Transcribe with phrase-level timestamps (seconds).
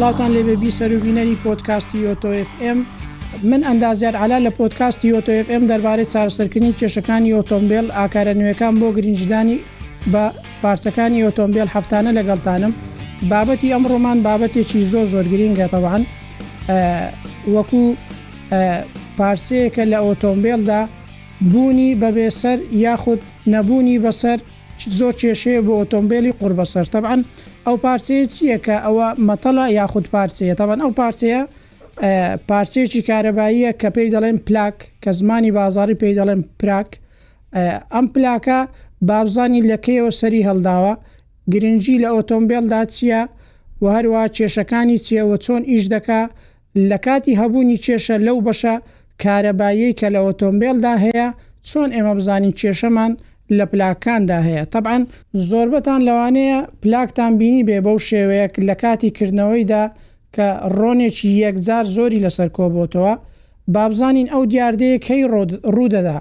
[0.00, 2.76] سلاوتان لێبێ بی سەر و بینەری پۆتکاستی یۆتۆFM
[3.50, 9.58] من ئەندازیار علا لە پۆتکاستی یۆتۆFM دەربارەی چارەسەرکردنی کێشەکانی ئۆتۆمبیل ئاکارە نوێەکان بۆ گرنجدانی
[10.12, 10.24] بە
[10.62, 12.72] پارچەکانی ئۆتۆمبیل هەفتانە لەگەڵتانم
[13.32, 16.02] بابەتی ئەم ڕۆمان بابەتێکی زۆر زۆر گرینگەتەوان
[17.54, 17.82] وەکو
[19.18, 20.80] پارچەیەکە لە ئۆتۆمبیلدا
[21.52, 23.20] بوونی بەبێسەر یاخود
[23.52, 24.38] نەبوونی بەسەر
[24.98, 27.20] زۆر کێشەیە بۆ ئۆتۆمبیلی قوربەسەر تەبان
[27.70, 31.42] ئەو پارچەیە چییە کە ئەوە مەتەڵە یاخود پارچەیە تاوان ئەو پارچەیە
[32.48, 36.90] پارچێکی کارەباییە کە پێی دەڵێن پلاک کە زمانی بازاری پێی دەڵێن پراک
[37.94, 38.58] ئەم پلاکە
[39.08, 40.92] بابزانی لەکەیەوە سەری هەڵداوە
[41.52, 43.22] گرنگجی لە ئۆتۆمبیلدا چییە
[43.82, 46.22] و هەروە کێشەکانی چیەوە چۆن ئیش دەکا
[46.90, 48.74] لە کاتی هەبوونی کێشە لەو بەشە
[49.22, 51.28] کارەبایی کە لە ئۆتۆمبیلدا هەیە
[51.68, 53.12] چۆن ئێمە بزانین کێشەمان
[53.58, 55.02] لە پلاکاندا هەیە طبعاان
[55.50, 59.84] زۆربەتان لەوانەیە پلاکتان بینی بێ بەو شێوەیەک لە کاتی کردنەوەیدا
[60.36, 60.46] کە
[60.78, 63.14] ڕۆنێکی یەکجار زۆری لەسەر کۆبتەوە
[63.74, 65.22] بابزانین ئەو دیاردەیە کەی
[65.76, 66.18] ڕوودەدا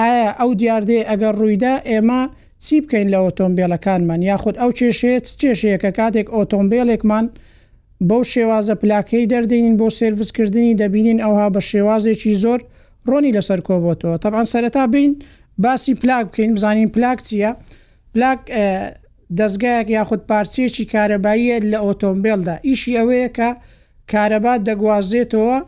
[0.00, 2.22] ئایا ئەو دیاردەیە ئەگەر ڕوویدا ئێمە
[2.64, 7.26] چی بکەین لە ئۆتۆمبیلەکانمان یاخود ئەو چێشێت چێشەیە کە کاتێک ئۆتۆمبیلێکمان
[8.08, 12.60] بەو شێوازە پلاکەی دەردەین بۆ سرویسکردنی دەبینین ئەوها بە شێوازێکی زۆر
[13.10, 15.12] ڕۆنی لەسەر کۆبتەوە تەبان سەرەتا بین
[15.62, 17.50] باسی پلاک بکەین بزانین پلاک چییە
[18.14, 18.40] پلاک
[19.38, 23.48] دەستگایەک یاخود پارچێکی کارەباییە لە ئۆتۆمبیلدا ئیشی ئەوەیە کە
[24.12, 25.58] کارەبا دەگوازێتەوە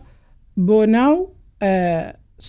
[0.68, 1.14] بۆ ناو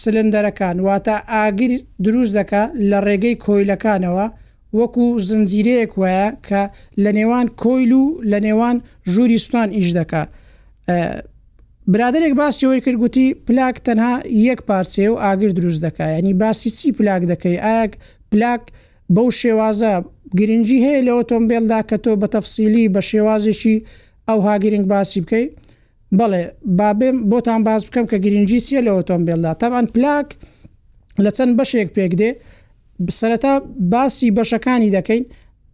[0.01, 1.71] سلندەرەکان واتە ئاگر
[2.05, 4.27] دروست دەکە لە ڕێگەی کۆیلەکانەوە
[4.79, 6.61] وەکو زنجیرەیەک وایە کە
[7.03, 8.75] لە نێوان کۆیل و لە نێوان
[9.13, 10.21] ژووری سوان ئیش دەکە
[11.91, 14.13] برادێک باسیەوەی کرد گوتی پلاک تەنها
[14.49, 17.91] یەک پارچێ و ئاگر دروست دەکای ینی باسی چی پلاک دەکەی ئاک
[18.31, 18.61] پلاک
[19.15, 19.91] بەو شێوازە
[20.39, 23.75] گرنگجی هەیە لە ئۆتۆمبیلدا کە تۆ بە تەفسیلی بە شێوازێکی
[24.29, 25.45] ئەو هاگرنگ باسی بکەی
[26.19, 26.43] بڵێ
[26.79, 30.27] بابێم بۆتان باز بکەم کە گرنگجی چیە لە ئۆتۆمبیلدا تاان پلاک
[31.23, 32.29] لە چەند بەشێک پێک دێ
[33.19, 33.53] سەرەتا
[33.93, 35.23] باسی بەشەکانی دەکەین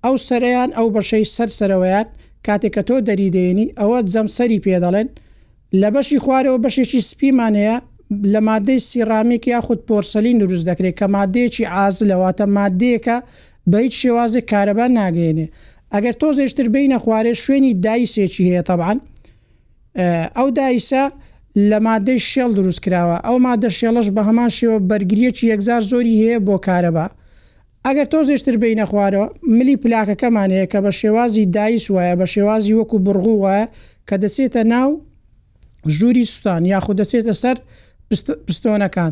[0.04, 2.08] ئەو سەریان ئەو بەشەی سەر سەرەوەیان
[2.48, 5.08] کاتێک کە تۆ دەریدێنی ئەوە جەم سەری پێدەڵێن
[5.82, 7.76] لە بەشی خوارەوە بەشێکی سپیمانەیە
[8.34, 13.18] لە مادەی سیرامێک یاخود پۆرسەلین دروست دەکرێت کە مادەیەکی ئازلەواتە مادەیەکە
[13.72, 15.48] بە هیچ شێوازە کارەبا ناگەێنێ
[15.94, 18.98] ئەگەر تۆ زێشتر بینە خوارێ شوێنی دایسێکی هەیە تەبان
[20.38, 21.04] ئەو دایسە
[21.70, 26.38] لە مادەی شێڵ دروست کراوە ئەو مادە شێڵش بە هەمان شێوە بەرگریەکی یەکزار زۆری هەیە
[26.48, 27.08] بۆ کارەبا
[27.86, 32.98] ئەگەر تۆ زێشتر بینە خوارەوە ملی پلاکەکەمانەیە کە بە شێوازی دایس وایە بە شێوازی وەکو
[33.06, 33.66] بڕغو وایە
[34.10, 34.92] کە دەسێتە ناو
[35.88, 37.58] ژووری سوستان یاخود دەسێتە سەر
[38.48, 39.12] پستۆنەکان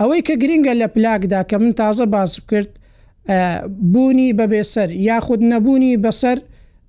[0.00, 2.70] ئەوەی کە گرنگە لە پلاکدا کە من تازە باس کرد
[3.92, 6.38] بوونی بەبێسەر یاخود نەبوونی بەسەر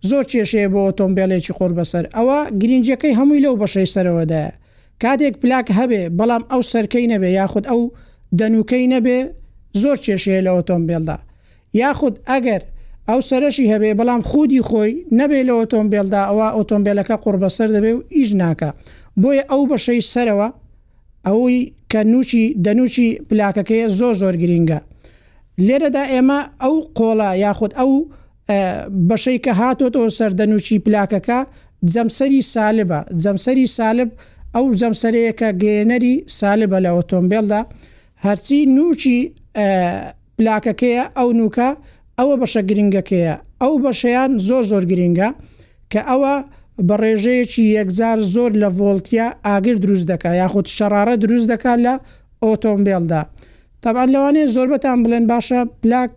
[0.10, 4.52] زۆر کێشەیە بۆ ئۆتۆمبیلێکی خۆر بەسەر ئەوە گرنجەکەی هەمووی لەو بەشەی سەرەوەدایە
[5.04, 7.82] کاتێک پلاک هەبێ بەڵام ئەو سەرکەی نەبێ یاخود ئەو
[8.40, 9.18] دەنوکەی نەبێ
[9.82, 11.18] زۆر کێشەیە لە ئۆتۆمبیلدا
[11.82, 12.62] یاخود ئەگەر
[13.10, 18.32] ئەو سەرشی هەبێ بەڵام خودی خۆی نەبێ لە ئۆتۆمبیلدا ئەوە ئۆتۆمبیلەکە قڕبەسەر دەبێ و ئیش
[18.42, 18.70] ناکە
[19.22, 20.48] بۆیە ئەو بەشەی سەرەوە
[21.28, 21.60] ئەوەی
[21.92, 24.80] کە نوچی دەنوچی پلاکەکەی زۆ زۆر گرینگە
[25.66, 27.92] لێرەدا ئێمە ئەو قۆڵا یاخود ئەو
[29.10, 31.40] بەشەی کە هاتۆتەوە سەردەنوچی پلاکەکە
[31.94, 34.10] جەمسەری سالبە جەمسەری سالب
[34.56, 37.62] ئەو جەمسەرەیەکە گێنەری سالبە لە ئۆتۆمبیلدا
[38.26, 39.18] هەرچی نوچی
[40.38, 41.70] پلاکەکەیە ئەو نوکە
[42.18, 45.30] ئەوە بەشە گرنگەکەیە ئەو بەشیان زۆر زۆر گرینگە
[45.92, 46.34] کە ئەوە
[46.88, 51.94] بە ڕێژەیەکی یەکزار زۆر لە ڤۆلتیا ئاگر دروست دەکا یاخود شەرارە دروست دەکا لە
[52.44, 53.22] ئۆتۆمبیلدا
[53.82, 56.14] تاان لەوانەیە زۆربەتان بڵێن باشە پلاک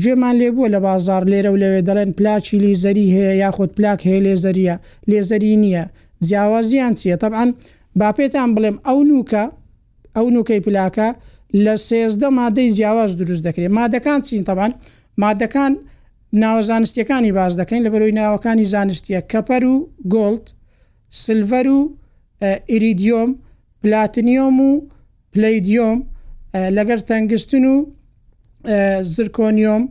[0.00, 4.76] گوێمان لێبووە لە بازار لێرە و لەوێ دەڵێن پلاچی لێزەری هەیە یاخود پلاک هەیە لێزەریە
[5.10, 5.84] لێزەری نییە
[6.28, 7.50] جیاوازیان چیە تەعاان
[8.00, 9.44] با پێتان بڵێم ئەو نوکە
[10.16, 11.08] ئەو نوکەی پلاکە
[11.64, 14.72] لە سێزدە مادەی جیاواز دروست دەکرێت مادەکان چین تەعاان
[15.22, 15.72] مادەکان
[16.42, 19.76] ناوە زانستیەکانی باز دەکەین لە بەرەوەی ناوەکانی زانستیە کەپەر و
[20.14, 20.46] گۆلد
[21.24, 21.80] سلڤەر و
[22.72, 23.30] ئیریدیۆم
[23.80, 24.72] پلاتنیۆم و
[25.32, 25.98] پلیدیۆم
[26.76, 27.76] لەگەر تەنگستن و
[29.14, 29.82] زرکۆنیۆم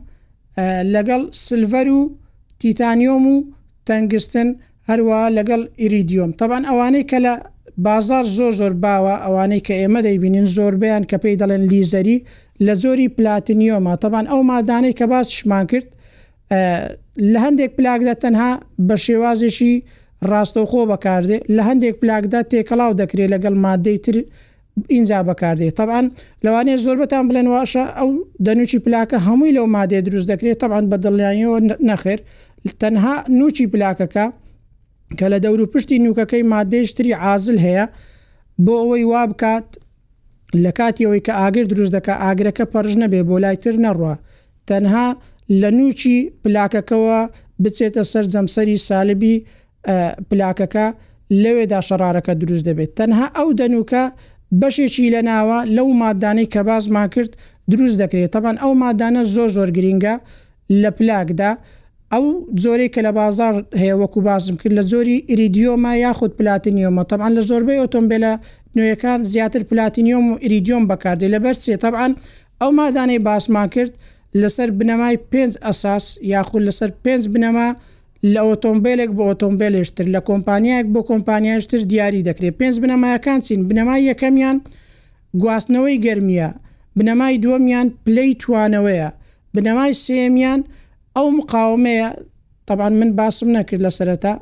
[0.94, 2.00] لەگەڵ سلڤەر و
[2.60, 3.36] تیتانیۆم و
[3.88, 4.48] تەنگستن
[4.88, 7.34] هەروە لەگەڵ ئیریدیۆم تەبان ئەوانەی کە لە
[7.86, 12.18] بازار زۆر زۆر باوە ئەوانەی کە ئێمە دەیبینین زۆربیان کە پێی دەڵێن لیزەری
[12.66, 15.88] لە زۆری پلاتنیۆمە تەبان ئەو مادانەی کە باز شمان کرد
[17.32, 18.50] لە هەندێک پلاکدا تەنها
[18.88, 19.74] بە شێوازێکی
[20.30, 24.16] ڕاستەوخۆ بەکاردێ لە هەندێک پلاکدا تێکەڵاو دەکرێت لەگەڵ مادەی تر
[24.94, 26.06] اینجا بەکاردێت طبعاان
[26.44, 28.10] لەوانەیە زۆر بەتان بڵێن واشە ئەو
[28.46, 31.58] دەنوچی پلاکە هەمووی لەو مادێ دروست دەکرێت طبعاان بە دڵیانیەوە
[31.90, 32.20] نەخێر
[32.80, 34.26] تەنها نوچی پلاکەکە
[35.18, 37.86] کە لە دەور و پشتی نوکەکەی مادەشتری عازل هەیە
[38.64, 39.66] بۆ ئەوەی وا بکات
[40.64, 44.14] لە کاتیەوەی کە ئاگر دروست دەکە ئاگرەکە پەرژ نەبێ بۆ لای تر نەڕە
[44.68, 45.08] تەنها
[45.60, 47.20] لە نوچی پلاکەکەەوە
[47.62, 49.34] بچێتە سەر جەمسەری سالبی
[50.28, 50.86] پلاکەکە
[51.42, 54.04] لەوێدا شەرارەکە دروست دەبێت تەنها ئەو دەنوکە
[54.60, 57.32] بەشێکی لە ناوە لەو مادانەی کە بازمان کرد
[57.72, 60.14] دروست دەکرێت تەبان ئەو مادانە زۆر زۆر گرینگە
[60.82, 61.50] لە پلاکدا
[62.12, 62.24] ئەو
[62.62, 67.42] زۆرەی کە لە بازار هەیە وەکو بازم کرد لە زۆری ئریدیۆما یاخود پلاتینیۆمە تەبان لە
[67.50, 68.32] زۆربەی ئۆتۆمبیلە
[68.76, 72.12] نوێیەکان زیاتر پلاتینیۆم و ئریدیۆم بەکاردێ لەبەر سێ تەبان
[72.60, 73.92] ئەو مادانەی باسمان کرد
[74.42, 77.68] لەسەر بنەمای پێنج ئەساس یاخود لەسەر پێنج بنەما
[78.32, 84.56] لە ئۆتۆمبیلێک بۆ ئۆتۆمبیلشتر لە کۆمپانیایەک بۆ کۆمپانیاشتر دیاری دەکرێت پێنج بنەمایەکان چین بنەمای یەکەمیان
[85.42, 86.48] گواستنەوەی گرممیە
[86.98, 89.10] بنەمای دووەمیان پلەی توانەوەیە
[89.54, 90.60] بنەمای سێمیان
[91.16, 92.08] ئەو مقاومەیە
[92.68, 94.32] طبعا من باسم نەکرد لە سەرەتا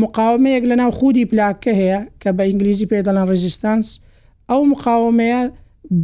[0.00, 3.86] مقاومەیەک لە ناو خودی پلاکە هەیە کە بە ئینگلیزی پێدەڵان ڕزیستانس
[4.50, 5.42] ئەو مقاومەیە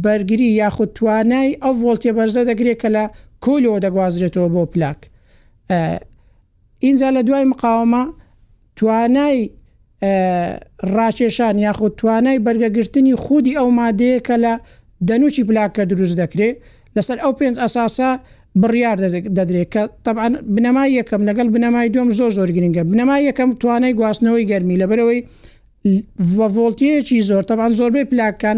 [0.03, 3.03] بەرگری یاخود توانای ئەو ڤۆلتێ بەرزە دەگرێت کە لە
[3.45, 4.99] کۆلەوە دەگوازرێتەوە بۆ پلاک
[6.85, 8.03] اینجا لە دوای مقاومە
[8.75, 9.39] توانای
[10.95, 14.53] ڕاکێشان یاخود توانای بەرگەگرتنی خودی ئەو مادەیە کە لە
[15.09, 16.55] دەنوچی پلاکە دروست دەکرێت
[16.95, 18.11] لەسەر ئەو پێنج ئەساسا
[18.61, 18.97] بڕیار
[19.37, 24.45] دەدرێت کە طبعاان بنەمای یەکەم لەگەڵ بنەمای دوم زۆر زۆر گرنگە بنەمای یەکەم توانای گواستنەوەی
[24.51, 25.19] گەرمی لەبەرەوەی
[26.33, 28.57] ڤۆلتیەکی زۆر تەبان زۆربەی پلاکان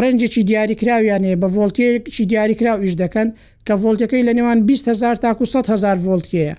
[0.00, 3.28] ڕنجێکی دیاریکراویانێ بە ڤۆلتەیەکی دیاریکراو ئیش دەکەن
[3.66, 6.54] کە ڤۆلتەکەی لە نێوان 200هزار تاکو 100هزار ڤۆلتەیە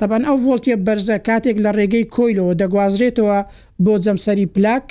[0.00, 3.38] تەبەن ئەو ڤۆلتە بەرزە کاتێک لە ڕێگەی کۆیلەوە دەگوازرێتەوە
[3.84, 4.86] بۆ جەمسەری پلاک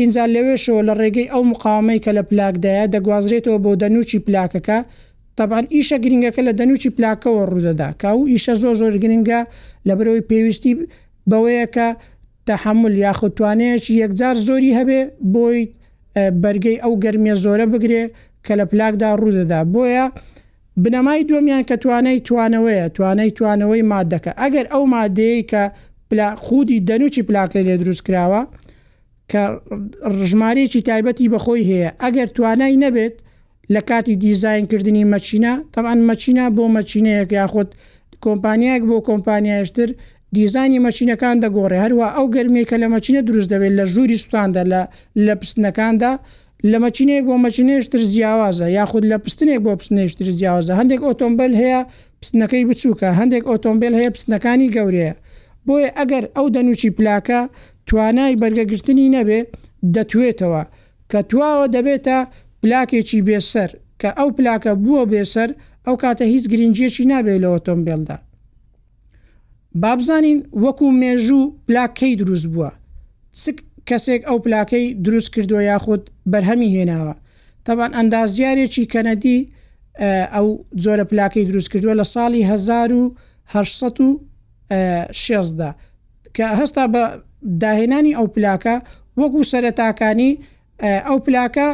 [0.00, 4.78] ئینجا لەوێشەوە لە ڕێگەی ئەو مقامەی کە لە پلاکدایە دەگوازرێتەوە بۆ دەنوچی پلاکەکە
[5.38, 9.40] تەبان ئیشە گرنگەکە لە دەنوچی پلاکەوە ڕوودەدا کا و ئیشە زۆر زۆر گرنگە
[9.86, 10.72] لە برەوەی پێویستی
[11.30, 11.88] بەوەیەکە
[12.48, 15.00] تەحمل یاخوتوانەیەکی یەکجار زۆری هەبێ
[15.34, 15.60] بۆی
[16.42, 18.02] بەرگەی ئەو گەرمێ زۆرە بگرێ
[18.44, 20.06] کە لە پلاکدا ڕوودەدا بۆیە
[20.82, 25.62] بنەمای دومیان کە توانای توانەوەیە توانای توانەوەی مادەکە ئەگەر ئەو مادەیە کە
[26.44, 28.42] خودی دەنوچی پلاکە لێ دروست کراوە
[29.30, 29.42] کە
[30.20, 33.16] ڕژمارێکی تایبەتی بەخۆی هەیە ئەگەر توانای نەبێت
[33.74, 37.70] لە کاتی دیزینکردنی مەچینە تەوان مەچینە بۆ مەچینەیەک یاخود
[38.24, 39.90] کۆمپانیایك بۆ کۆمپانیایشتر
[40.36, 44.80] دیزانی مەچینەکان دەگۆڕێ هەروە ئەو گەرمی کە لە مەچینە دروست دەبێت لە ژووری سوستاندا لە
[45.26, 46.12] لە پستنەکاندا
[46.70, 51.80] لە مەچینەیە بۆ مەچینێشتر زیاوازە یاخود لە پستنێک بۆ پستنێشتر زیاوازە هەندێک ئۆتۆمبیل هەیە
[52.20, 55.14] پستنەکەی بچووکە هەندێک ئۆتۆمبیل هەیە پستنەکانی گەورەیە
[55.66, 57.40] بۆیە ئەگەر ئەو دەنوچی پلاکە
[57.88, 59.40] توانای بەرگەگرتنی نەبێ
[59.94, 60.62] دەتوێتەوە
[61.10, 62.18] کە تواوە دەبێتە
[62.62, 63.70] پلاکێکی بێسەر
[64.00, 65.50] کە ئەو پلاکە بووە بێسەر
[65.86, 68.16] ئەو کاتە هیچ گرنجێکی نابێت لە ئۆتۆمبیلدا
[69.82, 72.70] بابزانین وەکو مێژوو پلاکەی دروست بووە
[73.42, 73.56] سک
[73.88, 77.14] کەسێک ئەو پلاکەی دروست کردووە یاخود بەرهەمی هێناوە
[77.66, 79.38] تەبان ئەندازیارێکی کەنەدی
[80.34, 80.46] ئەو
[80.84, 82.42] زۆرە پلاکەی دروست کردووە لە ساڵی
[83.54, 85.70] 1960دا
[86.36, 87.02] کە هەستا بە
[87.62, 88.76] داهێنانی ئەو پلاکە
[89.20, 90.32] وەکو سەرەتاکانی
[91.08, 91.68] ئەو پلاکە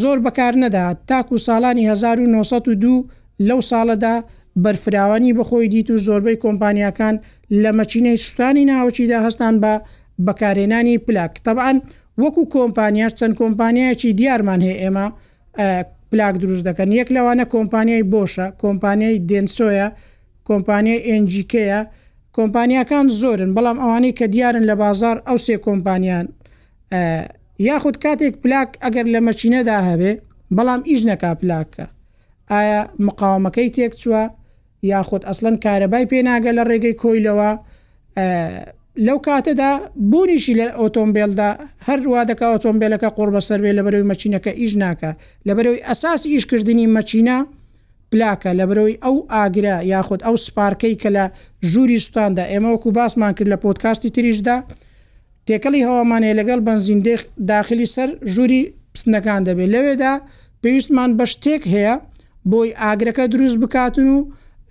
[0.00, 3.08] زۆر بەکار نەدا تاکو ساڵانی 1992
[3.48, 4.14] لەو ساڵەدا
[4.56, 7.14] بەرفراوانی بەخۆی دیت و زۆربەی کۆمپانیەکان
[7.62, 9.72] لە مەچینەی سوستانی ناوچیدا هەستان بە
[10.26, 11.76] بەکارێنانی پلاک طبعاان
[12.22, 15.06] وەکو کۆمپانیار چەند کۆمپانیایکی دیارمان هەیە ئێمە
[16.12, 19.88] پلاک دروست دەکەن یەک لەوانە کۆمپانیای بۆشە کۆمپانیای دێنسۆیە
[20.48, 21.80] کۆمپانیای ئنجیکەیە
[22.36, 26.26] کۆمپانیەکان زۆرن بەڵام ئەوانەی کە دیارن لە بازار ئەو سێ کۆمپانیان
[27.68, 30.12] یاخود کاتێک پلاک ئەگەر لە مەچینەدا هەبێ
[30.56, 31.86] بەڵام ئیژ نەکا پلاکە
[32.52, 34.22] ئایا مقاومەکەی تێک چوە
[34.88, 37.50] یاخود ئەسلەن کارەبای پێناگە لە ڕێگەی کۆیلەوە
[39.06, 39.70] لەو کاتەدا
[40.10, 41.48] بوونیشی لە ئۆتۆمبیلدا
[41.88, 45.10] هەروە دەکە ئۆتۆمبیلەکە قۆربە سەروێ لە بەرەوەی مەچینەکە ئیش ناکە
[45.46, 47.38] لە بەرەوەی ئەساس ئیشکردنی مەچینە
[48.12, 51.24] پلاکە لە بەرەوەی ئەو ئاگرا یاخود ئەو سپارکەی کە لە
[51.70, 54.56] ژووری سوستاندا ئێمەوەکو باسمان کرد لە پۆتکاستی تریشدا
[55.48, 57.20] تێکەڵی هەوامانەیە لەگەڵ بنزیندێخ
[57.50, 58.62] داخلی سەر ژووری
[58.94, 60.14] پستنەکان دەبێت لەوێدا
[60.62, 61.94] پێویستمان بە شتێک هەیە
[62.50, 64.18] بۆی ئاگرەکە دروست بکاتن و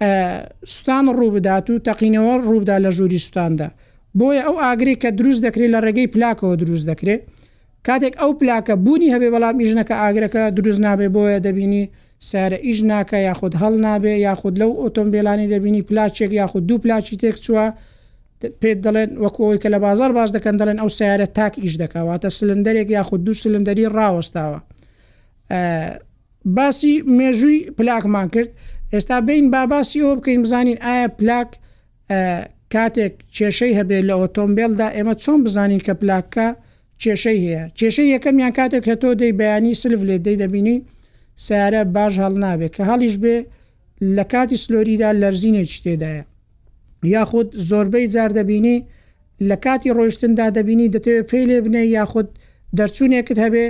[0.02, 3.68] سوستان ڕووبدات و تەقینەوە ڕوودا لە ژووری سوستاندا
[4.18, 7.22] بۆیە ئەو ئاگری کە دروست دەکرێت لە ڕێگەی پلاکەوە دروست دەکرێت
[7.88, 11.84] کاتێک ئەو پلاکە بوونی هەبێ بەڵام ئیژنەکە ئاگرەکە دروست نابێ بۆیە دەبینی
[12.30, 17.38] سارە ئیش ناکە یاخود هەڵ نابێ یاخود لەو ئۆتۆمبیلانی دەبینی پلاچێک یاخود دوو پلاچی تێک
[17.46, 17.66] چووە
[18.62, 22.88] پێت دەڵێن وەکۆی کە لە بازار باز دەکەن دەڵێن ئەو سیارە تاک ئیش دەکەواتە سلندەرێک
[22.98, 24.60] یاخود دوو سلندری ڕاوەستاوە
[26.58, 28.50] باسی مێژووی پلاکمان کرد
[28.94, 31.50] ئێستا بین باباسی ئەوە بکەین بزانین ئایا پلاک
[32.74, 36.48] کاتێک کێشەی هەبێت لە ئۆتۆمبیلدا ئێمە چۆن بزانین کە پلاکە
[37.02, 40.76] کێشەی هەیە کێشەی یەکەمیان کاتێک کە تۆ دەی بەیانی سلف لێ دەی دەبینی
[41.46, 43.36] سیارە باش هەڵ نابێت کە هەڵیش بێ
[44.16, 46.24] لە کاتی سلۆریدا لەرزینێکی تێدایە
[47.16, 48.78] یاخود زۆربەی جار دەبینی
[49.50, 52.28] لە کاتی ڕۆیشتندا دەبینی دەتەوێت پێ لێ بنێ یاخود
[52.78, 53.66] دەرچوونێکت هەبێ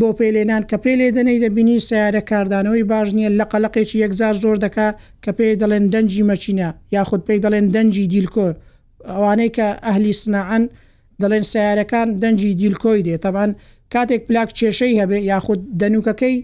[0.00, 4.56] بۆ پێلێنان کە پێ لێ دەنەی دەبینی سیارە کاردانەوەی باش نییە لە قەلقێکی یەکزار زۆر
[4.64, 4.88] دکا
[5.24, 8.48] کە پێی دەڵێن دەنجی مەچینە یاخود پێی دەڵێن دەنجی دیلکۆ
[9.10, 10.64] ئەوانەی کە ئەهلی سنعان
[11.22, 13.50] دەڵێن سیارەکان دەنجی دیلکۆی دێ تەوان
[13.92, 16.36] کاتێک پلاک کێشەی هەبێ یاخود دەنوکەکەی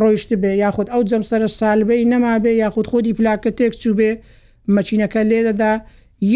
[0.00, 4.10] ڕۆیشت بێ یاخود ئەو جەمسەرە سالبەی نەما بێ یاخود خودی پلاکە تێک چوو بێ
[4.74, 5.72] مەچینەکە لێدەدا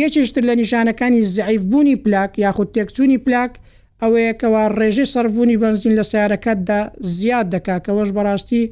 [0.01, 3.53] یەکشتر لە نیشانەکانی زعیف بوونی پلاک یاخود تێکچوونی پلاک
[4.03, 6.81] ئەوەیەکەوە ڕێژی سەرڤونی بنزین لە سیارەکەتدا
[7.19, 8.63] زیاد دەکا کەەوەش بەڕاستی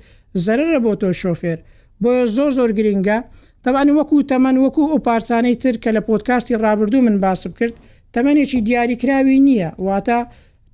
[0.44, 1.58] زەرە بۆ تۆ شۆفێر
[2.02, 3.18] بۆیە زۆر زۆر گرینگە
[3.64, 7.74] تەبانی وەکو تەمەەن وەکو ئەو پارچانەی تر کە لە پۆتکاستی ڕابردوو من باسب کرد
[8.14, 10.18] تەمەێکی دیاریکراوی نییە واتە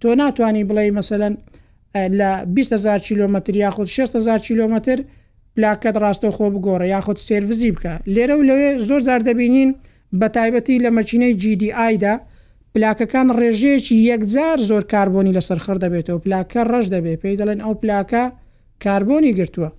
[0.01, 1.35] تۆ ناتوانانی بڵێ مەسەن
[2.19, 4.99] لە 20هزار کیلومتر یاخود 6هزار کیلومتر
[5.55, 9.71] پلاکەت ڕاستە خۆ بگۆڕە یاخود سێرڤزی بکە لێرە و لەوێ زۆر زار دەبینین
[10.19, 12.15] بە تایبەتی لە مەچینەی GDIدا
[12.75, 18.23] پلاکەکان ڕێژەیەکی یەکجار زۆر کاربوونی لەسەر خڕ دەبێتەوە پلاکە ڕەش دەبێت پێی دەڵێن ئەو پلاکە
[18.85, 19.71] کاربوونی گرتووە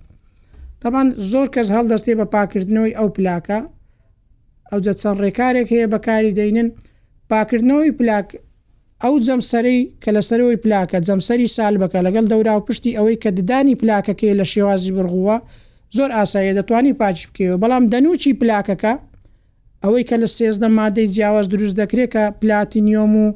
[0.82, 3.58] تامان زۆر کەس هەڵدەستی بە پاکردنەوەی ئەو پلاکە
[4.70, 6.68] ئەو جە چەند ڕێکارێک هەیە بەکاری دەینن
[7.30, 8.28] پاکردنەوەی پلاک
[9.04, 13.74] ئەو جەمسەری کە لەسەرەوەی پلاکە جەمسەری سال بکە لەگەڵ دەورا و پشتی ئەوەی کە ددانی
[13.82, 15.36] پلاکەکەی لە شێوازی بڕغووە
[15.96, 18.92] زۆر ئاسایە دەتوانی پاچ بکەوە بەڵام دەنوچی پلاکەکە
[19.86, 23.26] ئەوەی کە لە سێزدە مادەی جیاواز دروست دەکرێت کە پلاتینیۆم و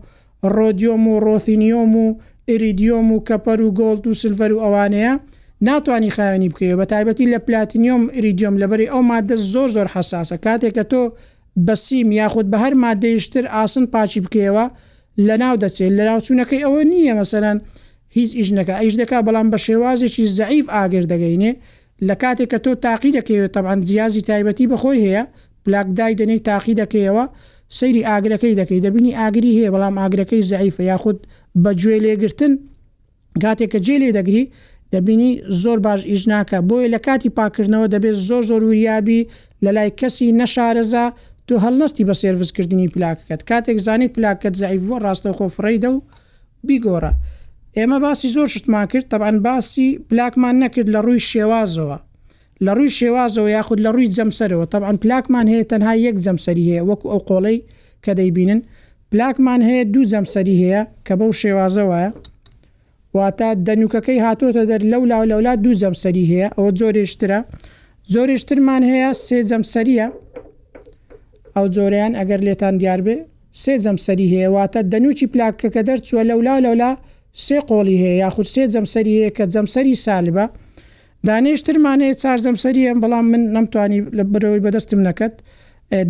[0.56, 2.06] ڕۆدیۆم و ڕۆثینیۆم و
[2.52, 5.12] ئریدیۆم و کەپەر و گۆلد و سلڤەر و ئەوانەیە
[5.68, 10.72] ناتوانانی خایانی بکەوە بە تایبەتی لە پلاتینیۆم ئریدیۆم لەبەری ئەو مادە زۆر زۆر حساسە کاتێک
[10.78, 11.02] کە تۆ
[11.66, 14.64] بەسیم یاخود بە هەر مادەیشتر ئاسن پاچی بکەوە
[15.26, 17.58] لە ناو دەچێت لە ناوچوونەکەی ئەوە نییە مەسەرەن
[18.16, 21.52] هیچ ئیژنەکە ئەیشدەکە بەڵام بە شێوازێکی زعیف ئاگر دەگەینێ
[22.08, 25.24] لە کاتێک کە تۆ تاقی دەکەوێت تەبان جیازی تایبەتی بەخۆی هەیە
[25.64, 27.24] پلاکدای دەنەی تاقی دەکەیەوە
[27.78, 31.18] سەیری ئاگرەکەی دەکەی دەبینی ئاگری هەیە بەڵام ئاگرەکەی زعیفە یاخود
[31.64, 32.52] بەگوێ لێگرتن
[33.42, 34.44] کاتێککە جێ لێ دەگری
[34.94, 35.30] دەبینی
[35.62, 39.20] زۆر باش ئیژناکە بۆیە لە کاتی پاکردنەوە دەبێت زۆر زۆر وریابی
[39.64, 41.06] لە لای کەسی نەشارەزا
[41.46, 46.02] تو هەڵنەستی بە سرویسکردنی پلاکەکەت کاتێک زانیت پلاکەت زعیفوە ڕاستە خۆفرەیدە و
[46.68, 47.12] بیگۆرە
[47.76, 51.96] ئێمە باسی زۆر شتما کرد تەبان باسی پلاکمان نەکرد لە ڕووی شێوازەوە
[52.66, 57.06] لە ڕووی شێوازەوە یاخود لە ڕووی جەمسەرەوە طبعاان پلاکمان هەیە تەنها یەک جەمسەری هەیە وەکو
[57.12, 57.58] ئەو قۆڵەی
[58.04, 58.60] کە دەیبینن
[59.12, 62.06] پلاکمان هەیە دوو جەمسەری هەیە کە بەو شێوازەوەە
[63.16, 67.40] واتە دەنوکەکەی هاتوۆتە دەر لەو لاو لەولا دوو جەمسەری هەیە ئەوە زۆرێشترە
[68.12, 70.06] زۆرێشترمان هەیە سێ جەمسەریە
[71.56, 73.16] ئەو زۆریان ئەگەر لێتان دیار بێ
[73.62, 76.92] سێ جەمسەری هەیە واتە دەنوچی پلاکەکە دەرچووە لەولا لەولا
[77.44, 80.44] سێ قۆڵی هەیە یاخود سێ جەمسەری هەیە کە جەمسەری سالبە
[81.28, 85.34] دانیشترمانەیە چارزەمسەری ئەم بەڵام من نەمتوانی لە برەوەی بەدەستم نەکەت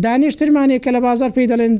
[0.05, 1.73] دانیشترمانێک کە لە بازار پێی دەڵێن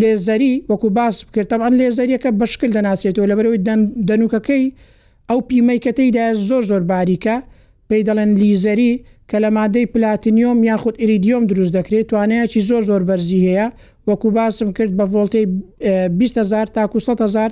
[0.00, 3.60] لێزەری وەکو باس بکردتەبان لێزەریەکە بەشکل دەناسێتەوە لە بەرەوەی
[4.08, 4.64] دەنوکەکەی
[5.28, 7.36] ئەو پیمەیکەتەیدا زۆر زۆر باریکە
[7.88, 8.92] پێی دەڵێن لیزەری
[9.30, 13.66] کە لە مادەی پلاتینیۆم یاخود ئریدیۆم دروست دەکرێت توانەیەکی زۆر زۆر بەرزی هەیە
[14.08, 15.44] وەکو باسم کرد بە ڤۆلتی
[16.20, 17.50] 20هزار تاکو 100هزار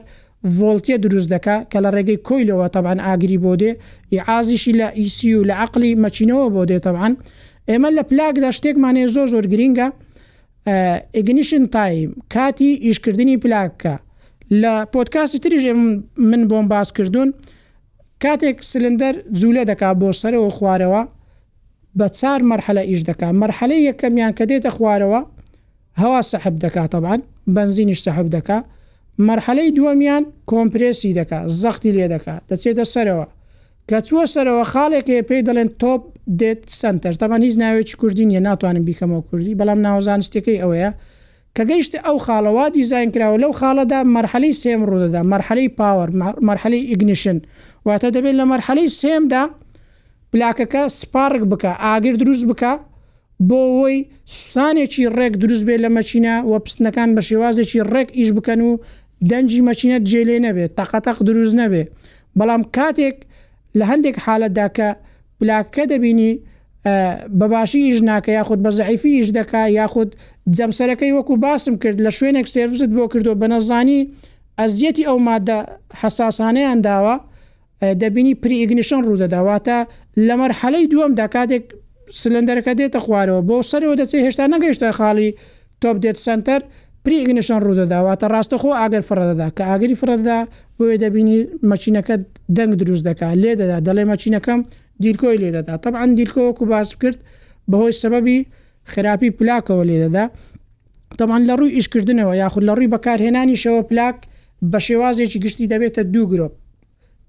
[0.52, 3.70] ڤۆلتیە دروست دەکا کە لە ڕێگەی کۆیلەوە تەبان ئاگری بۆ دێ
[4.28, 7.12] ئازیشی لە ئیسی و لە عقلی مەچینەوە بۆ دێ تەبان
[7.70, 9.88] ئێمە لە پلاکدا شتێکمانێ زۆر زۆر گرینگە
[11.18, 13.94] ئگنیشن تایم کاتی ئیشکردنی پلاککە
[14.62, 15.72] لە پۆتکاسی تریژێ
[16.30, 17.28] من بۆم باس کردوون
[18.24, 21.02] کاتێک سلندەر جوولە دەکا بۆ سەرەوە خوارەوە
[21.98, 25.20] بە چار مەرحلە ئیش دەکا مەرحلەی یەکەمیان کە دێتە خوارەوە
[26.02, 27.20] هەوا سەحب دەکاتەبان
[27.56, 28.64] بنزینیش سەحب دەکات
[29.18, 33.26] مەرحەلەی دووەمیان کۆمپرسی دەکات زەختی لێ دەکات دەچێتە سەرەوە
[33.88, 36.02] کە چووە سەرەوە خاڵێکی پێی دەڵێن تۆپ
[36.40, 40.90] دێت سنتەر تەمان هیچ ناوێکی کوردین یە ناتوانم بیکەمەوە کوردی بەڵام ناوزانستەکەی ئەوەیە
[41.56, 46.11] کە گەیشتە ئەو خاڵەوە دیزین کراوە لەو خاڵەدا مەرحەلەی سێم ڕوودەدا مەرحەلەی پاوەەر
[46.49, 47.38] مەرحەلەی ئیگنیشن
[47.88, 49.42] واتە دەبێت لە مەرحەلەی سێمدا
[50.33, 52.73] پلاکەکە سپارک بکە ئاگر دروست بکە
[53.49, 53.97] بۆ وی
[54.35, 58.71] سوستانێکی ڕێک دروست بێت لە مەچینە و پستنەکان بە شێوازێکی ڕێک ئیش بکەن و
[59.31, 61.83] دەنجی مەچینە جێلێ نەبێت تەقەتەق دروست نەبێ
[62.38, 63.16] بەڵام کاتێک
[63.78, 64.88] لە هەندێک حالەتداکە
[65.38, 66.33] پلاکەکە دەبینی
[67.38, 70.11] بەباشی ئیش ناکە یاخود بە زعیفی ئیش دەکا یاخود
[70.57, 74.00] جەمسەرەکەی وەکو باسم کرد لە شوێنێک سرویست بۆ کردو بە نەزانی
[74.61, 75.57] ئەزیەتی ئەو مادە
[76.00, 77.16] حساسانەیان داوە
[78.02, 79.78] دەبینی پریئگنیشن ڕوودەداواتە
[80.26, 81.64] لە مەرحەلەی دووەم دەکاتێک
[82.21, 85.31] سلندەرەکە دێتە خوارەوە بۆ سەرەوە دەچێت هێشتا نەگەیشتە خاڵی
[85.83, 86.61] تۆپ دێت سنتەر
[87.04, 90.38] پریگنشان ڕوودەداواتە ڕاستە خۆ ئاگەر فرەدەدا کە ئاگری فرەددا
[90.78, 91.38] بۆێ دەبینی
[91.70, 92.14] مەچینەکە
[92.56, 94.61] دەنگ دروست دەکا لێ دەدا دەڵێ مەچینەکەم
[95.04, 97.18] دیرکۆی لێدەدا طبعاان دیرکۆوەکو باس کرد
[97.70, 98.38] بەهۆی سەبەبی
[98.92, 100.25] خراپی پلاکەوە لێدەدا
[101.18, 104.16] تەمان لە ڕووی ئیشکردنەوە یاخود لە ڕووی بەکارهێنانی شەوە پلاک
[104.70, 106.54] بە شێوازێکی گشتی دەبێتە دوو گرۆپ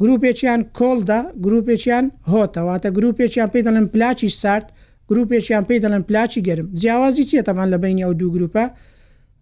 [0.02, 4.68] گروپێکیان کۆلدا گروپێکیان هۆتەواتە گروپێکیان پێ دەڵێن پلاچی سارد
[5.10, 8.66] گروپێکیان پێ دەڵێن پلاچی گەرم جیاوازی چیە تەمان لە بینی ئەو دوو گروپە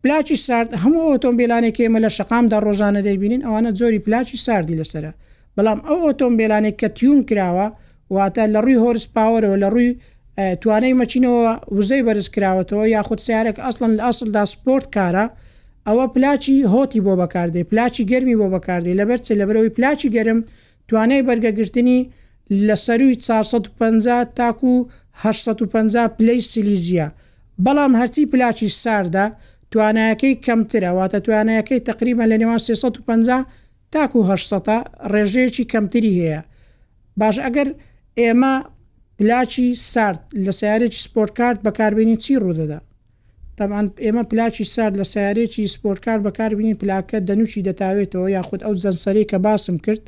[0.04, 5.12] پلاچی سارد هەموو ئۆتۆمبیلانێک ئێمە لە شقامدا ڕۆژانە دەیبینین ئەوانە زۆری پلاچی ساردی لەسرە
[5.56, 7.68] بەڵام ئەو ئۆتۆمبیلانێک کە تیون کراوە
[8.16, 9.92] واتە لە ڕووی هۆرس پاوەرەوە لە ڕووی
[10.62, 11.44] توانەی مەچینەوە
[11.78, 15.26] وزەی بەرز کراوەتەوە یاخود سیارێک ئەسڵن لە ئەسلدا سپۆرت کارە
[15.88, 20.40] ئەوە پلاچی هۆتی بۆ بەکاردێ پلاچی گەرمی بۆ بەکاردی لەبەر چ لەبەرەوەی پلاچی گەرم
[20.88, 22.00] توانای بەرگەگرتنی
[22.68, 24.74] لە سەروی 450 تاکو
[25.24, 27.08] 850 پلی سیلیزیە
[27.66, 29.26] بەڵام هەرچی پلاچی ساردا
[29.74, 33.46] توانایەکەی کەمترەواتە توانایەکەی تقریبا لە نێوان 350
[33.94, 36.40] تاکو 800 ڕێژەیەکی کەمتری هەیە
[37.20, 37.70] باش ئەگەر
[38.20, 38.54] ئێمە
[39.18, 42.80] پلاچی سارد لە سیارێکی سپۆرتکارت بەکاربیێنی چی ڕوودەدا
[43.58, 49.38] تاان ئێمە پلاچی سارد لە سیارێکی سپۆرتکار بەکاربیێنی پلاکە دەنوشی دەتاوێتەوە یاخود ئەو زەمسەری کە
[49.46, 50.04] باسم کرد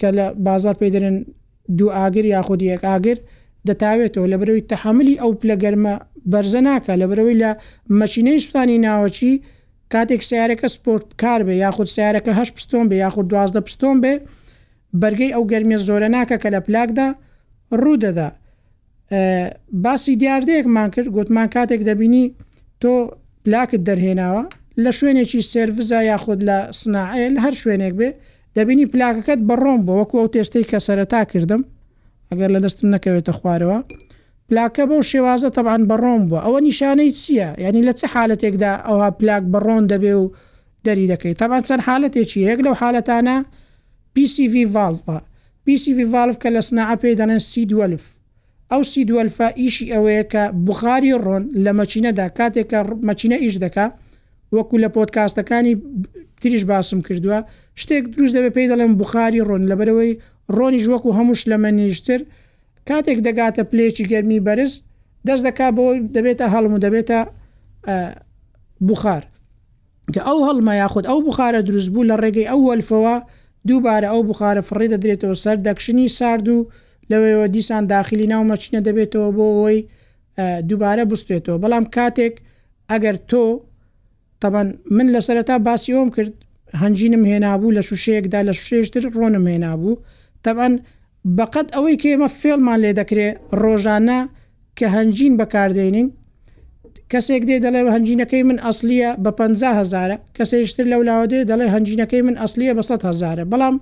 [0.00, 1.16] کە لە بازار پێدرێن
[1.78, 3.18] دوو ئاگر یاخود یەک ئاگر
[3.68, 5.94] دەتاوێتەوە لە برەوەی تحملی ئەو پلە گەرمە
[6.32, 7.50] بەرزە ناکە لە برەوەی لە
[8.00, 9.32] مەچینەی سوستانی ناوەچی
[9.92, 14.14] کاتێک سیارەکە سپۆرت کار بێ یاخود سیارەکە هەش پستۆم بێ یاخود دوازدە پستۆم بێ
[15.00, 17.08] بەرگەی ئەو گەرمێ زۆرە ناکە کە لە پلاکدا
[17.82, 18.28] ڕوودەدا
[19.84, 22.24] باسی دیاردەیەکمان کرد گوتمان کاتێک دەبینی
[22.82, 22.92] تۆ
[23.44, 24.42] پلاکت دەرهێناوە
[24.82, 28.08] لە شوێنێکی سرڤزا یاخود لە سناعل هەر شوێنێک بێ
[28.56, 31.62] دەبینی پلاکەکەت بەڕۆم بۆ وەکو ئەو تێستەی کە سەرەتا کردم
[32.34, 33.78] ئەگەر لە دەستم نەکەوێتە خوارەوە
[34.48, 39.44] پلاکە بەو شێوازە تەبان بەڕۆم بووە ئەوە نیشانەی چییە یعنی لە چه حالەتێکدا ئەوها پلاک
[39.52, 40.24] بەڕۆن دەبێ و
[40.86, 43.36] دەری دەکەیت تاوان چەند حالەتێکی یەک لەو حالەتانە
[44.14, 45.18] PCV ڤالپە
[45.66, 48.04] PCV ڤالف کە لە سناع پێ دەنێن سیدوەلف
[48.72, 53.92] ئەو سیدوەلفە ئیشی ئەوەیە کە بخاری ڕۆن لە مەچینەدا کاتێکە مەچینە ئیش دەکات
[54.54, 55.74] وەکو لە پۆتکاستەکانی
[56.40, 57.38] تریش باسم کردووە
[57.82, 60.12] شتێک دروست دەبێ پێی دەڵێن بخاری ڕۆن لەبەرەوەی
[60.58, 62.20] ڕۆنی ژوەک و هەمووش لە منیشتر
[62.88, 64.72] کاتێک دەگاتە پلێکی گەرمی بەرز
[65.28, 65.86] دەست دەکا بۆ
[66.16, 67.18] دەبێتە هەڵم و دەبێتە
[68.88, 69.22] بخار
[70.14, 73.16] کە ئەو هەڵمە یاخود ئەو بخارە دروست بوو لە ڕێگەی ئەو وەلفەوە
[73.68, 76.58] دووبارە ئەو بخارە فڕێ دەدرێتەوە سەر دەکشنی سارد و
[77.10, 79.78] لەوەوە دیسان داخلی ناو مەچینە دەبێتەوە بۆ ئەوی
[80.68, 82.34] دووبارە بستێتەوە بەڵام کاتێک
[82.90, 83.44] ئەگەر تۆ
[84.40, 86.32] طبعا من لە سەرەتا باسیۆم کرد
[86.80, 89.98] هەنجینم هێنابوو لە شوشەیەکدا لە شێشتر ڕۆنم هێنابوو
[90.42, 90.78] طبعا
[91.38, 94.20] بەقەت ئەوەی کێمە فێڵمان لێ دەکرێت ڕۆژانە
[94.78, 96.08] کە هەنجین بەکاردێنین
[97.12, 102.22] کەسێک دێ دەڵێ هەنجینەکەی من ئەسلیە بە 15 هزاره کەسێشتر لە ولاوە دێ دەڵێ هەنجینەکەی
[102.28, 103.76] من ئەسلیە بە 100 هزاره بەڵام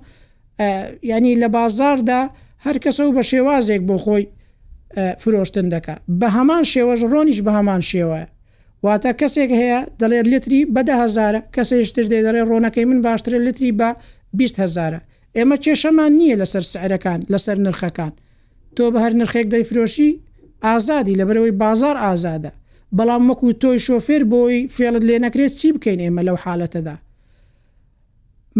[1.11, 2.21] ینی لە بازاردا
[2.65, 4.25] هەر کەسە و بە شێوازێک بۆ خۆی
[5.21, 8.27] فرۆشتن دەکە بە هەمان شێوەش ڕۆنیش بە هەمان شێوەیە
[8.85, 13.89] واتە کەسێک هەیە دەڵێت لتری بەدەهزارە کەسێشتر دێ دەڵێ ڕۆنەکەی من باشترە لتری بە
[14.37, 14.99] 20هزارە
[15.37, 18.13] ئێمە کێشەمان نییە لەسەر سعرەکان لەسەر نرخەکان
[18.75, 20.09] تۆ بە هەر نرخێک دەیفرۆشی
[20.65, 22.51] ئازادی لە بەرەوەی بازار ئازادە
[22.97, 26.95] بەڵام مەکو تۆی شۆفێر بۆی فێڵت لێ نەکرێت چی بکەین ئێمە لەو حالەتەدا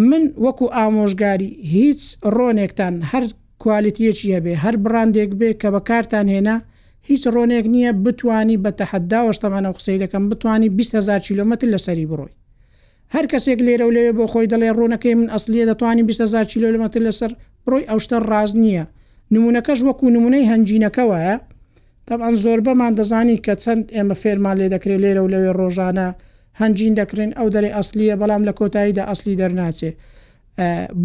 [0.10, 2.02] من وەکو ئامۆژگاری هیچ
[2.36, 3.24] ڕۆنێکتان هەر
[3.64, 6.58] کوالیتیەکی هەبێ هەر براندێک بێ کە بە کارتان هێنا
[7.10, 12.34] هیچ ڕۆنێک نییە بتانی بە تەحدداوەشتەمانە قسەی دەکەم بتانی 20هزار کیلومتر لەسەری بڕۆی
[13.16, 17.32] هەر کەسێک لێرە و لێ بۆ خۆی دەڵێ ڕوونەکەی من ئەسلیە دەتوانانی 20هزار کیلومتر لەسەر
[17.66, 18.86] بڕۆی ئەوشتە ڕاز نییە
[19.34, 21.22] نمونونەکەش وەکو نمونەی هەنجینەکەوەە
[22.08, 26.08] تەبان زۆربەمان دەزانی کە چەند ئێمە فێرمان لێ دەکرێت لێرە و لەوێ ڕۆژانە
[26.62, 29.92] هەنجین دەکرێن ئەو دەرێ ئەسلیە بەڵام لە کۆتاییدا ئەسلی دەرناچێ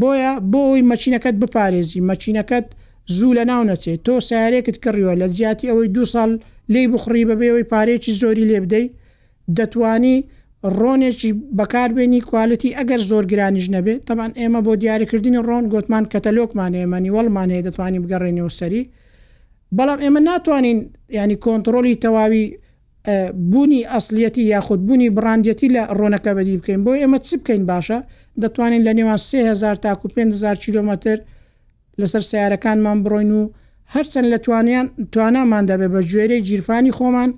[0.01, 2.67] بۆیە بۆی مەچینەکەت بپارێزی مەچینەکەت
[3.17, 6.31] زوو لە ناو نەچێت تۆ سیارێکت کڕیوە لە زیاتی ئەوەی دو ساڵ
[6.73, 8.85] لی بخڕی بەبێەوەی پارێکی زۆری لێ بدەی
[9.59, 10.17] دەتانی
[10.79, 17.11] ڕۆنێکی بەکاربێنی کوالتی ئەگەر زۆر گرانیش نەبێت تاان ئێمە بۆ دیاریکردنی ڕۆن گوتمان کەتەلۆکمان ئێمەنی
[17.17, 18.83] وەڵمان هەیە دەتوانین بگەڕێنەوە سەری
[19.77, 20.79] بەڵام ئێمە ناتوانین
[21.19, 22.45] ینی کۆنتترۆلی تەواوی
[23.51, 27.99] بوونی ئەسلیەتی یاخود بوونی براندەتی لە ڕۆنەکە بەدی بکەین بۆ ئێمە چ بکەین باشە
[28.43, 31.17] دەتوانین لە نێوان 3000 تاکو 5000 کیلومتر
[32.03, 33.51] لەسەر سیارەکانمان بڕۆین و
[33.95, 37.31] هەرچەند لە توانیان توانامان دەبێ بە گوێرەی جیرفانی خۆمان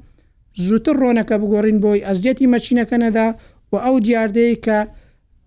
[0.65, 3.27] زووتر ڕۆنەکە بگۆڕین بۆی ئەزیەتی مەچینەکەنەدا
[3.73, 4.79] و ئەو دیاردەیە کە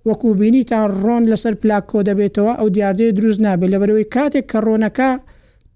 [0.09, 5.09] وەکو بینیتان ڕۆن لەسەر پلاکۆ دەبێتەوە ئەو دیاردەیە دروست نابێت لەبەرەوەی کاتێک کە ڕۆنەکە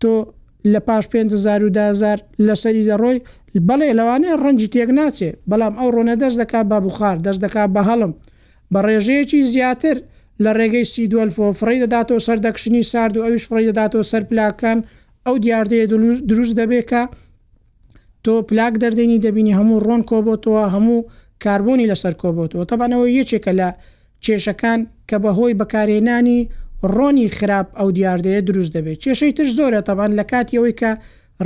[0.02, 0.14] تۆ
[0.74, 3.18] لە پاش 500 لەسەری دەڕۆی
[3.70, 7.82] بەڵێ لەوانێ ڕەنجی تێک ناچێت بەڵام ئەو ڕۆنە دەست دەکات بە بخار دەست دەکات بە
[7.90, 8.12] هەڵم
[8.74, 9.98] بە ڕێژەیەکی زیاتر
[10.46, 14.78] لە ڕێگەی سیدوەلفۆ فڕی دەداتەوە سەر دەکشنی سارد و ئەوش فڕی دەداتەوە سەر پلاکان
[15.26, 15.86] ئەو دیاردەیە
[16.32, 17.02] دروست دەبێت کە
[18.26, 21.00] تۆ پلاک دەردێنی دەبینی هەموو ڕۆن کۆبتەوە هەموو
[21.44, 23.70] کاربوونی لەسەر کۆبتەوە تەبانەوە یەکێکە لە
[24.24, 26.40] کێشەکان کە بەهۆی بەکارێنانی
[26.96, 30.92] ڕۆنی خراپ ئەو دیاردەیە دروست دەبێت کێشەی تر زۆرە تەبان لە کاتیەوەی کە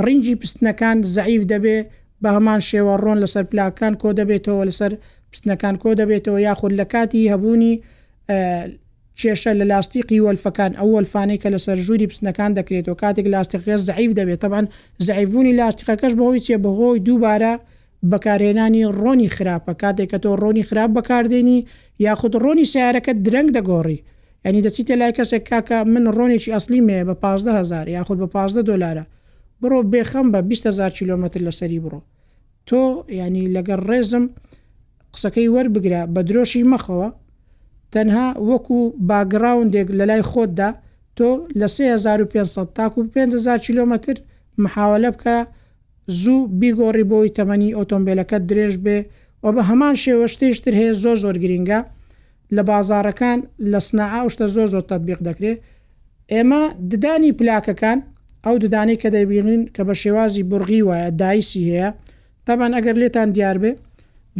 [0.04, 1.84] ڕنجی پستنەکان زعیف دەبێت
[2.22, 4.92] بە هەمان شێوە ڕۆن لەسەر پلاکان کۆ دەبێتەوە لەسەر
[5.30, 7.74] پستنەکان کۆ دەبێتەوە یاخود لە کاتی هەبوونی
[9.20, 14.40] کێشە لە لاستیقی وەلفەکان ئەو وەلفانەی کە لەسەر ژووری پسنەکان دەکرێتەوە کاتێک لاستیقێ زعیف دەبێت
[14.44, 14.66] تەبان
[15.06, 17.52] زعیفونی لاستیقەکەش بەهۆی چێ بەهۆی دووبارە
[18.12, 21.58] بەکارێنانی ڕۆنی خراپە کاتێک کە تۆ ڕۆنی خراپ بەکاردێنی
[22.06, 23.98] یاخود ڕۆنی سیارەکە درەنگ دەگۆڕی
[24.46, 29.04] ینی دەچیتە لای کەسێک کاکە من ڕۆنێکی ئەسلی مێ بە 15هزار یاخود بە 15 دلارە
[29.60, 32.00] بڕۆ بێخەم بە 20هزار کیلومتر لەسەری بڕۆ
[32.68, 32.80] تۆ
[33.20, 34.24] ینی لەگەر ڕێزم
[35.14, 37.08] قسەکەی وەربگرە بە درۆشی مەخەوە
[37.94, 38.78] تەنها وەکو
[39.08, 40.68] باگراونندێک لە لای خۆتدا
[41.16, 44.14] تۆ لە 3500 تاکو 5000 کیلومتر
[44.62, 45.36] محاولە بکە
[46.22, 48.98] زوو بیگۆڕی بۆی تەمەنی ئۆتۆمبیلەکە درێژ بێ
[49.44, 51.80] و بە هەمان شێوەشتێشتر هەیە زۆ زۆر گرینگە
[52.56, 53.38] لە بازارەکان
[53.70, 55.58] لە سنعا شتە زۆر زۆر تطببیق دەکرێت
[56.32, 57.98] ئێمە ددانی پلاکەکان
[58.44, 61.88] ئەو ددانی کە دەبیین کە بە شێوازی بورغی وایە دایسی هەیە
[62.46, 63.72] تامان ئەگەر لێتان دیار بێ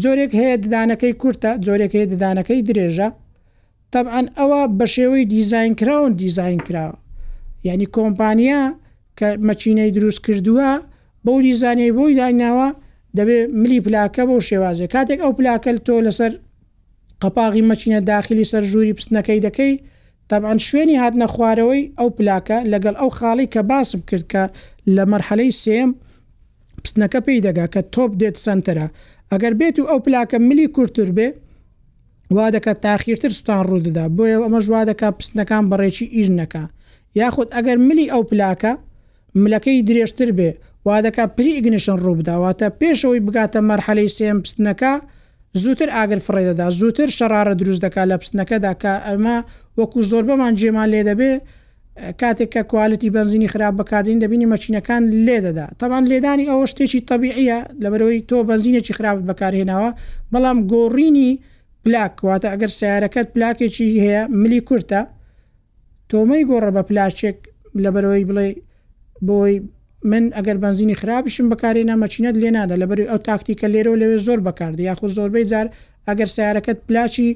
[0.03, 3.09] زۆرێک هەیە ددانەکەی کورتە زۆرێک هەیە ددانەکەی درێژە
[3.97, 6.97] طبعاان ئەوە بە شێوەی دیزین کراون دیزین کراوە
[7.69, 8.63] یعنی کۆمپانیا
[9.19, 10.71] کە مەچینەی دروست کردووە
[11.25, 12.69] بەو دیزانەی بۆی دایناوە
[13.19, 16.33] دەبێت ملی پلاکە بۆ شێوازە کاتێک ئەو پلاکەل تۆ لەسەر
[17.23, 19.75] قپاغی مەچینە داخلی سەر ژووری پستنەکەی دەکەی
[20.31, 24.43] تابعاان شوێنی هاتنە خوارەوەی ئەو پلاکە لەگەڵ ئەو خاڵی کە باسم کرد کە
[24.97, 25.91] لە مەرحەلەی سێم
[26.85, 28.89] پستنەکە پێی دەگا کە تۆپ دێت سنتەرە
[29.33, 31.29] ئەگەر بێت و ئەو پلاکە ملی کورتتر بێ
[32.33, 36.63] وا دەکە تاخیرتر ستان ڕوودەدا بۆیە ئەمە ژوا دەکە پستنەکان بەڕێکی ئیش نەکە
[37.23, 38.73] یاخود ئەگەر ملی ئەو پلاکە
[39.43, 40.51] ملەکەی درێژتر بێ
[40.87, 44.93] وا دەکە پریگنیشن ڕووبداواتە پێشەوەی بگاتە مەرحەلەی سێم پستنەکە
[45.63, 49.37] زووتر ئاگر فڕێدەدا زووتر شەرارە دروست دەکا لە پستنەکەدا کە ئەمە
[49.79, 51.33] وەکو زۆربەمان جێمان لێ دەبێ
[52.21, 58.21] کاتێک کە کوالتی بنزینی خراپ بەکاردین دەبینی مەچینەکان لێدەدا تاوان لێدانی ئەوە شتێکی طببیعە لەبەرەوەی
[58.31, 59.91] تۆ بنزینێکی خراپ بەکارهێناوە
[60.33, 61.33] بەڵام گۆڕینی
[61.85, 65.01] پلاک واتە ئەگەر سیارەکەت پلاکێکی هەیە ملی کورتە
[66.11, 67.39] تۆمەی گۆڕە بە پلاچێک
[67.83, 68.49] لە بەرەوەی بڵێ
[69.29, 69.55] بۆی
[70.11, 74.39] من ئەگەر بنزینی خراپشم بەکاری نامەچینەت لێ نادا لە بەری ئەو تاکتیکە لێرە لەوێ زۆر
[74.47, 75.67] بەکارد یاخود زۆربەی جار
[76.09, 77.29] ئەگەر سیارەکەت پلاچی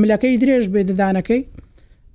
[0.00, 1.40] ملەکەی درێژ بێ ددانەکەی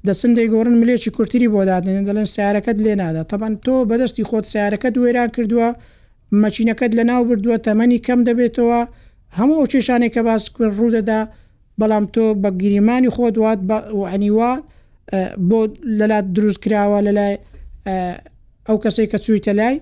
[0.08, 4.96] دەسندی گۆرن ملێکی کورتری بۆ دادنێن دەڵێن سیارەکەت لێ نادا تەبان تۆ بەدەستی خۆت سیارەکەت
[5.04, 5.70] وێران کردووە
[6.44, 8.80] مەچینەکەت لە ناو بردووە تەمەنی کەم دەبێتەوە
[9.40, 10.44] هەموو ئەو چێشانێک کە باس
[10.78, 11.20] ڕوودەدا
[11.82, 13.60] بەڵام تۆ بە گیریمانی خۆت وات
[14.16, 14.52] عنیوا
[15.50, 15.60] بۆ
[16.00, 17.34] لەلات دروست کراوە لە لای
[18.68, 19.76] ئەو کەسی کە چویتە لای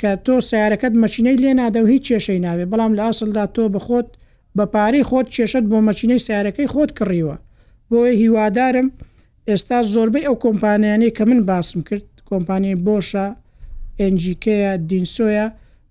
[0.00, 4.08] کە تۆ سیارەکەت مەچینەی لێ نادە و هیچ کێشەی ناوێ بەڵام لە ئاسلدا تۆ بخۆت
[4.56, 7.36] بە پارەی خۆت کێشت بۆ مەچینەی سیارەکەی خۆت کڕیوە
[7.90, 8.88] بۆیە هیوادارم
[9.48, 13.24] ئێستا زۆربەی ئەو کۆمپانیانەی کە من باسم کرد کۆمپانیای بۆشە
[14.02, 15.46] ئنجیکەیە دینسۆیە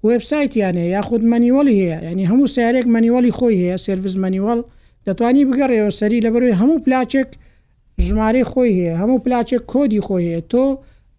[0.07, 4.59] وبسایتیانەیە یاخود مەنیوەلی هەیە ینی هەموو سیارێک مەنیوەلی خۆی هەیە سرویس مەنیوەڵ
[5.07, 7.29] دەتوانی بگەڕێەوە سەری لەبەروی هەموو پلاچێک
[8.05, 10.65] ژمارە خۆی هەیە هەموو پلاچێک کۆدی خۆی هەیە تۆ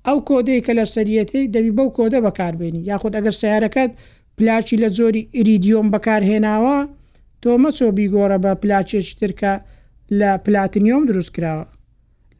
[0.06, 3.90] ئەو کۆدەی کە لە سەریەتی دەبی بەو کۆدە بەکاربێنی یاخود ئەگەر سیارەکەت
[4.38, 6.78] پلاچی لە زۆری ئریدیۆم بەکارهێناوە
[7.42, 9.52] تۆ مەچۆ بیگۆرە بە پلاچێکی ترکە
[10.20, 11.66] لە پلاتنیۆم دروست کراوە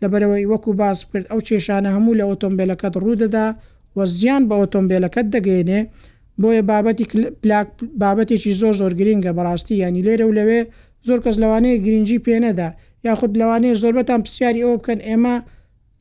[0.02, 3.46] لەبەرەوەی وەکو باز کرد ئەو کێشانە هەموو لە ئۆتۆمبیلەکەت ڕوودەدا
[3.96, 5.80] وە زیان بە ئۆتۆمبیلەکەت دەگەێنێ
[6.42, 7.04] بۆیە بابەتی
[8.00, 10.61] بابەتێکی زۆر زۆر گرینگە بەڕاستی ینی لێرە و لەوێ
[11.06, 12.68] زۆر کەس لەوانەیە گرنگجی پێنەدا
[13.06, 15.34] یاخود لەوانەیە زۆربەتان پرسیاری ئەو بکەن ئێمە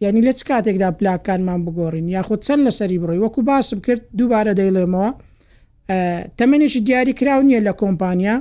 [0.03, 5.09] ینی لە چ کاتێکدا پلاکانمان بگۆڕین یاخود چەند لەسەری بڕی وەکو باسم کرد دووبارە دەیڵێمەوە
[6.39, 8.35] تەمەێکی دیاری کراو نییە لە کۆمپانیا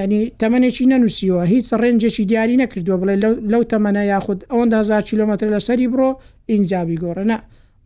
[0.00, 3.14] ینی تەمەێکی نەنووسیوە هیچ ڕێنجێکی دیاری نەکردووە بڵێ
[3.52, 6.10] لەو تەمەە یاخود ئەوەندازار کیلومتر لەسەری بڕۆ
[6.50, 7.38] ئینجابی گۆڕە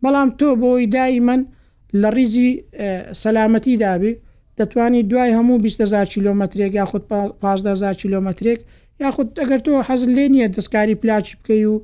[0.03, 1.41] بەڵام تۆ بۆی دای من
[2.01, 2.49] لە ریزی
[3.21, 4.11] سەلامەتی دابی
[4.59, 7.03] دەتوانی دوای هەموو 20 کیلومترێک یا خود
[7.41, 8.59] 15 کیلومترێک
[8.99, 11.79] یاخود ئەگەر تۆ حەز لێ نیە دەستکاری پلاچ بکەی و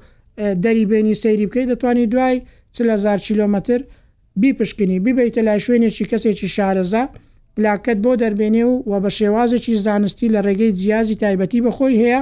[0.64, 3.82] دەری بینی سەیری بکەی دەتوانی دوای 3000 کیلومتر
[4.36, 7.04] بیپشکنی بیبیتە لای شوێنێکی کەسێکی شارەزا
[7.56, 12.22] پلاکت بۆ دەربێنێ و و بە شێوازێکی زانستی لە ڕێگەی جیازی تایبەتی بەخۆی هەیە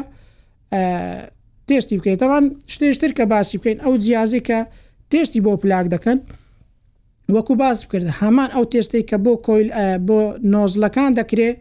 [1.67, 4.59] تێستی بکەیت تاوان شتێشتر کە باسی بکەین ئەو جیازی کە
[5.11, 6.19] تێستی بۆ پلاک دەکەن
[7.33, 9.69] وەکو باز بکرد هەمان ئەو تێستەی کە بۆ کۆیل
[10.07, 10.19] بۆ
[10.53, 11.55] نۆزلەکان دەکرێت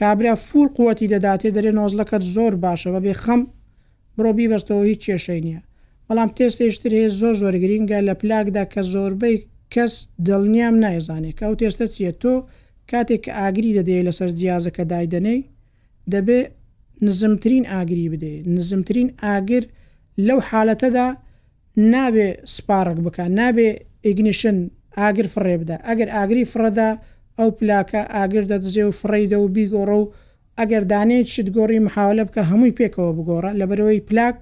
[0.00, 3.42] کابرا فول قوتی دەداتێ دەرێ نۆزلەکەت زۆر باشە بە بێ خەم
[4.16, 5.60] بڕۆ بیبەستەوە هیچ کێشەی نییە
[6.08, 9.36] بەڵام تێستێشتر هەیە زۆر زۆر گرینگە لە پلاکدا کە زۆربەی
[9.74, 9.92] کەس
[10.26, 12.34] دڵنیام نایزانێت کە ئەو تێستە چیە تۆ
[12.90, 15.40] کاتێک کە ئاگری دەدێ لەسەر جیازەکە دایدەنەی
[16.12, 16.40] دەبێ
[17.06, 19.64] نزمترین ئاگری بدێ نزمترین ئاگر
[20.26, 21.06] لەو حالەتەدا
[21.92, 23.68] نابێ سپارک بکە نابێ
[24.06, 24.58] ئیگنیشن
[24.98, 26.90] ئاگر فڕێ بدە ئەگەر ئاگری فڕەدا
[27.38, 30.04] ئەو پلاکە ئاگر دەدزێ و فڕیدە و بیگۆڕە و
[30.58, 34.38] ئەگەر دانێت شت گۆڕی محاولە بکە هەمووی پێکەوە بگۆڕە لەبەرەوەی پلاک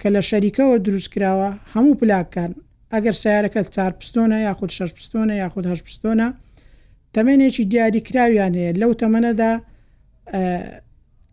[0.00, 2.52] کە لە شەریکەوە دروست کراوە هەموو پلاککان
[2.92, 6.28] ئەگەر سیارەکە چار پستۆنە یاخود شش پستۆنە یاخود هەش پستۆنە
[7.14, 9.52] تەمێنێکی دیاریکراویان هەیە لەو تەمەنەدا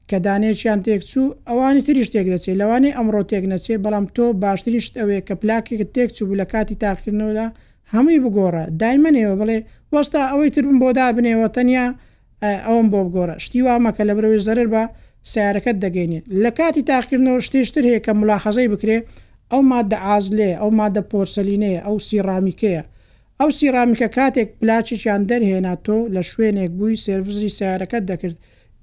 [0.09, 5.21] کە دانێکیان تێکچوو ئەوانی تریش تێک دەچێت لەوانی ئەمڕۆ تێک نەچێت بەڵام تۆ باشتریشت ئەوەیە
[5.27, 7.47] کە پلاکێک تێکچوو بوو لە کاتی تاخیرنەوەدا
[7.95, 9.59] هەمووی بگۆڕە دایمنێەوە بڵێ
[9.93, 11.85] وەستا ئەوەی تربم بۆدا بنێەوە تەنیا
[12.67, 14.83] ئەوم بۆ بگۆڕە شتی وامەکە لە برەوەی زەرر بە
[15.31, 18.97] سیارەکەت دەگەینێت لە کاتی تاقیکردنەوە شتێشتر هەیە کە ملاحەزەی بکرێ
[19.51, 22.83] ئەو مادە ئازلێ ئەو مادە پۆرسەلینەیە ئەو سیڕامیکەیە
[23.39, 28.35] ئەو سیڕامیکە کاتێک پلاچیان دەرهێنا تۆ لە شوێنێک بووی سرویزی سیارەکەت دەکرد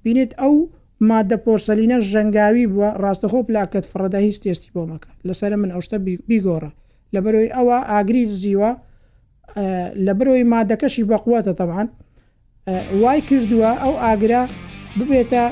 [0.03, 0.53] بینێت ئەو
[1.09, 5.97] مادە پۆرسەلینە ژەنگاوی بووە ڕاستەخۆ پلاکت فڕدا هیچ تێستی بۆمەکە لەسرە من ئەوشتە
[6.29, 6.71] بیگۆڕە
[7.13, 8.71] لەبەرەوەی ئەوە ئاگری زیوە
[10.05, 11.87] لە برۆی مادەکەشی بەقوتە تەبان
[13.01, 14.43] وای کردووە ئەو ئاگرا
[14.97, 15.43] ببێتە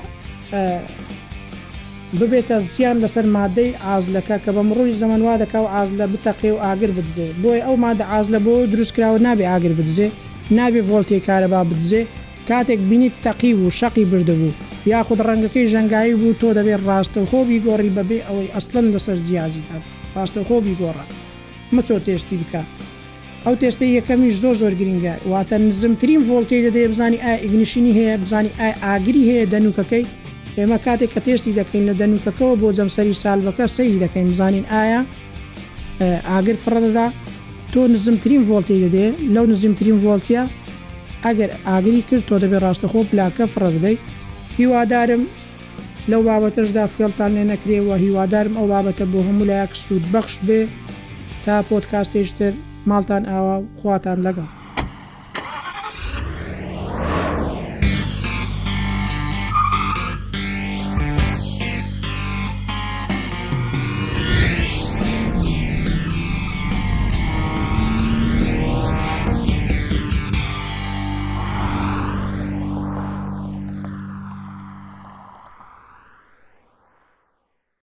[2.19, 6.91] ببێتە زیان لەسەر مادەی ئازلەکە کە بە مڕۆی زەمەوا دەکا و ئازلە بتەقێ و ئاگر
[6.97, 10.07] بدزێ بۆی ئەو مادە ئازلە بۆ دروستکراوە نابێ ئاگر بدزێ
[10.57, 12.01] نابێ ڤۆلتی کارەبا بدزێ
[12.49, 14.53] کاتێک بینیت تەقی و شەقی بردەبوو
[14.93, 19.83] یاخود ڕەنگەکەی ژەنگایی بوو تۆ دەبێت ڕاستە خۆبی گۆڕی بەبێ ئەوەی ئەسلند لەسەر جیازی هەب
[20.15, 21.05] ڕاستە خۆبی گۆڕە
[21.75, 22.61] مەچۆ تێشتی بکە
[23.45, 28.51] ئەو تێستە یەکەمیش زۆر زۆر گرنگە واتە نزمترین ڤۆلتی دەدەێ بزانی ئا ئیگنیشینی هەیە بزانی
[28.59, 30.05] ئا ئاگری هەیە دەنوکەکەی
[30.57, 35.01] ئێمە کاتێک کە تێستی دەکەین لە دەنوکەکەەوە بۆ جەمسەری سالبەکە سەری دەکەین بزانین ئایا
[36.31, 37.07] ئاگر فڕدەدا
[37.73, 40.43] تۆ نزمترین ڤۆلتی دەدێ لەو نزمترین ڤۆلتیا
[41.25, 43.95] ئەگەر ئاگری کرد تۆ دەبێت ڕاستەخۆ پلاکە فڕدەی
[44.59, 45.23] هیوادارم
[46.11, 50.61] لەو بابەتەشدا فێڵتان لێ نەکرێەوە هیوادارم ئەو بابەتە بۆ هەموو لایەک سوود بەخش بێ
[51.45, 52.53] تا پۆتکاستێشتر
[52.91, 54.49] ماڵتان ئاوا خواتان لەگەڵ